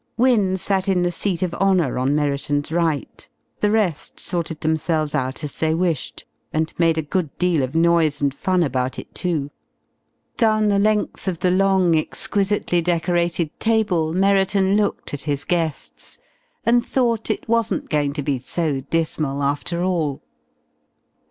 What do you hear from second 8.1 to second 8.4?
and